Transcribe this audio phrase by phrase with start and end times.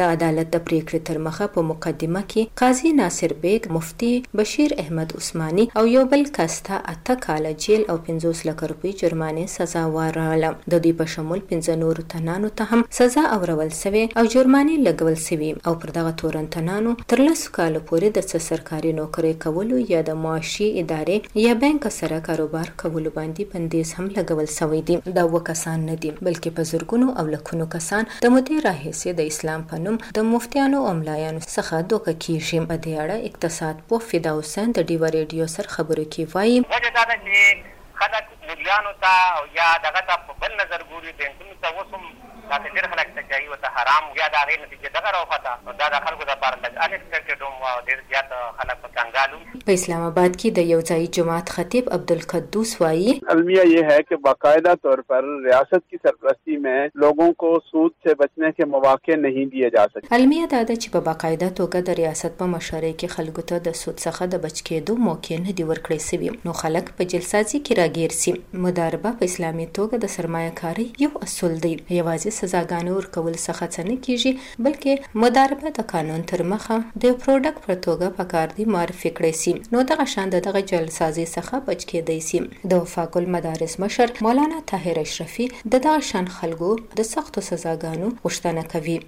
[0.00, 5.10] د عدالت د پریکړې تر مخه په مقدمه کې قاضي ناصر بیگ مفتی بشیر احمد
[5.18, 10.52] عثماني او یو بل کاستا اته کال جیل او 50 لک روپۍ جرمانه سزا وراله
[10.52, 15.18] د دې په شمول 15 نور تنانو ته هم سزا اورول سوي او جرمانه لګول
[15.26, 20.02] سوي او پر دغه تورن تنانو تر لسو کال پورې د سرکاري نوکري کولو یا
[20.10, 25.28] د معاشي ادارې یا بانک سره کاروبار کولو باندې بندیز هم لګول سوي دي دا
[25.36, 29.84] وکسان نه دي بلکې په زرګونو او لکونو کسان د مدې راهیسې د اسلام په
[29.98, 34.74] ترنم د مفتیانو او ملایانو څخه دوکه کیږي په دې اړه اقتصاد پوه فدا حسین
[34.78, 37.66] د ډیو ریډیو سره خبرې کوي وایي
[38.00, 40.16] خلک مليانو ته او یا دغه ته
[43.92, 47.70] هم بیا د هغې نتیجه دغه راوخته نو دا د خلکو دپاره لږ انکسپکټډ هم
[47.70, 49.34] او ډېر زیات خلک په کنګال
[49.70, 54.18] په اسلام آباد کې د یو ځای جماعت خطیب عبدالقدوس وایي المیہ یہ ہے کہ
[54.26, 59.50] باقاعدہ طور پر ریاست کی سرپرستی میں لوگوں کو سود سے بچنے کے مواقع نہیں
[59.56, 63.16] دیے جا سکتے المیہ دا ده چې په باقاعده توګه د ریاست په مشورې کې
[63.18, 66.94] خلکو ته د سود څخه د بچ کېدو موقع نه دی ورکړی سوی نو خلک
[67.02, 71.74] په جلساتي کې راګیر سي مداربه په اسلامي توګه د سرمایه کاری یو اصول دی
[71.74, 74.32] یوازې سزاګانې ورکول څخه هڅه نه کیږي
[74.66, 79.34] بلکې مداربه د قانون تر مخه د پروډکټ پر توګه په کار دی معرفي کړی
[79.42, 82.42] سي نو دغه شان دغه جلسازي څخه بچ کېدای سي
[82.74, 88.98] د فاکل مدارس مشر مولانا طاهر اشرفي دغه شان خلکو د سختو سزاګانو غوښتنه کوي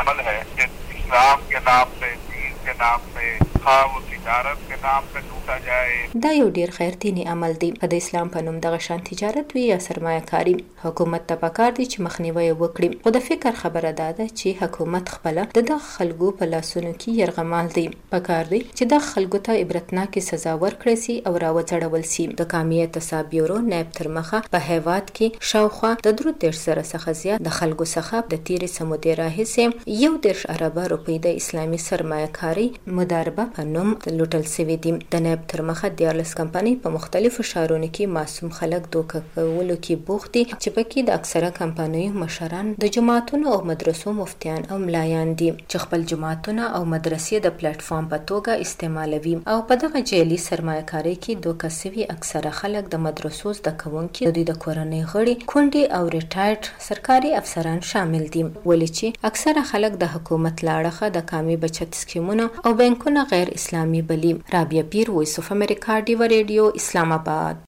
[0.00, 3.28] عمل ہے اسلام کے نام سے دین کے نام سے
[3.64, 7.96] خام او تجارت په نام په لوټا جاي دا یو ډیر خیرتيني عمل دی په
[8.00, 12.44] اسلام په نوم دغه شان تجارت وی یا سرمایه‌کاری حکومت ته پکار دی چې مخنیوي
[12.52, 15.40] وکړي خو د فکر خبره دا ده چې حکومت خپل
[15.72, 20.56] د خلکو په لاسونو کې يرغمال دی پکار دی چې د خلکو ته عبرتناکه سزا
[20.64, 25.92] ورکړي سي او راوځړول سي د کامیت تصابیرو نائب تر مخه په هیواد کې شاوخوا
[26.08, 30.48] د درو تیر سره څخه زیات د خلکو څخه د تیرې سمودې راهسه یو درش
[30.56, 32.68] عربه روپۍ د اسلامي سرمایه‌کاری
[33.02, 37.46] مداربه په نوم لوټل سوي دي د نائب تر مخه د یالس کمپنۍ په مختلفو
[37.50, 42.72] شهرونو کې معصوم خلک دوکه کولو کې بوخت دي چې پکې د اکثره کمپنۍ مشران
[42.84, 47.88] د جماعتونو او مدرسو مفتیان او ملایان دي چې خپل جماعتونه او مدرسې د پلیټ
[47.88, 53.04] فارم په توګه استعمالوي او په دغه جعلي سرمایه‌کاري کې دوکه سوي اکثره خلک د
[53.08, 59.32] مدرسو زده کوونکي د کورنۍ غړي کونډي او ریټایرډ سرکاري افسران شامل دي ولې چې
[59.32, 64.82] اکثره خلک د حکومت لاړه د کامی بچت سکیمونو او بانکونو غیر اسلامی بلیم رابعہ
[64.90, 67.54] پیر وائس آف امریکہ ڈیوا ریڈیو اسلام آباد